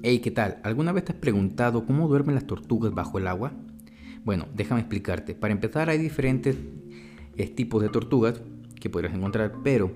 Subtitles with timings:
[0.00, 0.58] Hey, ¿qué tal?
[0.62, 3.50] ¿Alguna vez te has preguntado cómo duermen las tortugas bajo el agua?
[4.24, 5.34] Bueno, déjame explicarte.
[5.34, 6.56] Para empezar, hay diferentes
[7.36, 8.40] eh, tipos de tortugas
[8.78, 9.90] que podrás encontrar, pero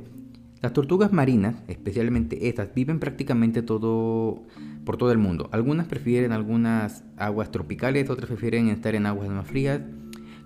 [0.60, 4.42] las tortugas marinas, especialmente estas, viven prácticamente todo
[4.84, 5.48] por todo el mundo.
[5.52, 9.82] Algunas prefieren algunas aguas tropicales, otras prefieren estar en aguas más frías,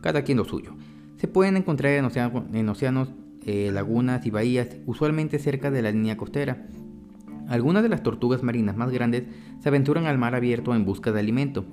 [0.02, 0.75] cada quien lo suyo.
[1.16, 2.04] Se pueden encontrar en,
[2.68, 3.09] océanos,
[3.46, 6.66] eh, lagunas y bahías, usualmente cerca de la línea costera.
[7.49, 9.25] Algunas de las tortugas marinas más grandes
[9.61, 11.64] se aventuran al mar abierto en busca de alimento.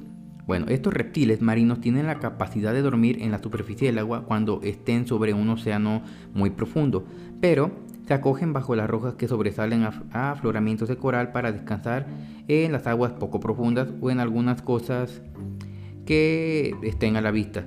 [0.45, 4.59] Bueno, estos reptiles marinos tienen la capacidad de dormir en la superficie del agua cuando
[4.61, 7.05] estén sobre un océano muy profundo,
[7.39, 7.71] pero
[8.05, 12.07] se acogen bajo las rojas que sobresalen a, afloramientos de coral para descansar
[12.49, 15.21] en las aguas poco profundas o en algunas cosas
[16.05, 17.65] que estén a la vista.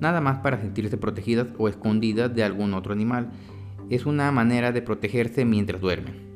[0.00, 3.30] Nada más para sentirse protegidas o escondidas de algún otro animal.
[3.90, 6.33] Es una manera de protegerse mientras duermen.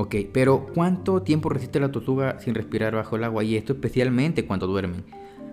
[0.00, 3.42] Ok, pero ¿cuánto tiempo resiste la tortuga sin respirar bajo el agua?
[3.42, 5.02] Y esto especialmente cuando duermen.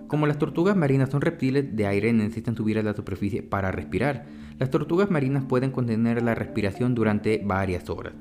[0.06, 4.24] Como las tortugas marinas son reptiles de aire, necesitan subir a la superficie para respirar.
[4.60, 8.12] Las tortugas marinas pueden contener la respiración durante varias horas,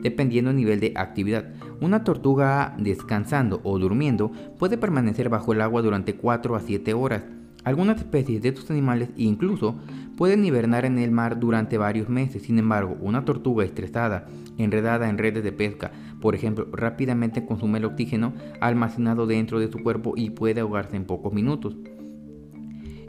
[0.00, 1.52] dependiendo del nivel de actividad.
[1.82, 7.24] Una tortuga descansando o durmiendo puede permanecer bajo el agua durante 4 a 7 horas.
[7.64, 9.74] Algunas especies de estos animales incluso
[10.16, 12.42] pueden hibernar en el mar durante varios meses.
[12.42, 14.26] Sin embargo, una tortuga estresada,
[14.58, 19.82] enredada en redes de pesca, por ejemplo, rápidamente consume el oxígeno almacenado dentro de su
[19.82, 21.76] cuerpo y puede ahogarse en pocos minutos.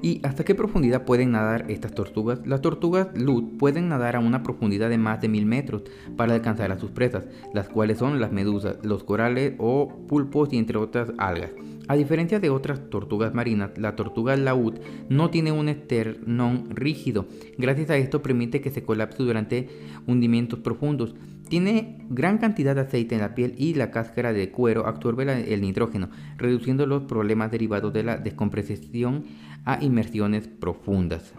[0.01, 2.45] ¿Y hasta qué profundidad pueden nadar estas tortugas?
[2.45, 5.83] Las tortugas Lut pueden nadar a una profundidad de más de mil metros
[6.15, 10.57] para alcanzar a sus presas, las cuales son las medusas, los corales o pulpos y
[10.57, 11.51] entre otras algas.
[11.89, 14.75] A diferencia de otras tortugas marinas, la tortuga laúd
[15.09, 17.25] no tiene un esternón rígido.
[17.57, 19.69] Gracias a esto permite que se colapse durante
[20.05, 21.15] hundimientos profundos.
[21.49, 25.61] Tiene gran cantidad de aceite en la piel y la cáscara de cuero absorbe el
[25.61, 29.23] nitrógeno, reduciendo los problemas derivados de la descompresión
[29.63, 31.33] a inmersiones profundas.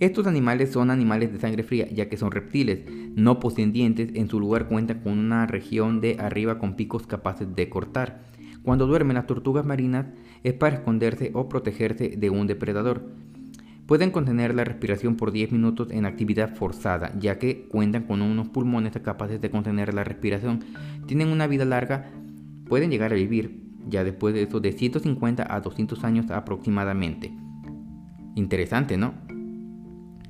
[0.00, 2.84] Estos animales son animales de sangre fría, ya que son reptiles,
[3.14, 7.54] no poseen dientes, en su lugar cuentan con una región de arriba con picos capaces
[7.54, 8.24] de cortar.
[8.64, 10.06] Cuando duermen las tortugas marinas
[10.42, 13.12] es para esconderse o protegerse de un depredador.
[13.92, 18.48] Pueden contener la respiración por 10 minutos en actividad forzada, ya que cuentan con unos
[18.48, 20.60] pulmones capaces de contener la respiración.
[21.06, 22.10] Tienen una vida larga,
[22.70, 27.34] pueden llegar a vivir ya después de eso de 150 a 200 años aproximadamente.
[28.34, 29.12] Interesante, ¿no?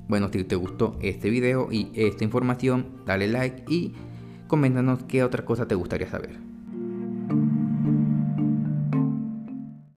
[0.09, 3.93] Bueno, si te gustó este video y esta información, dale like y
[4.47, 6.37] coméntanos qué otra cosa te gustaría saber.